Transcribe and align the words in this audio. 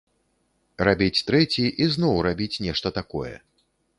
Рабіць 0.89 1.23
трэці 1.27 1.65
і 1.85 1.89
зноў 1.97 2.15
рабіць 2.29 2.61
нешта 2.69 2.87
такое. 2.99 3.35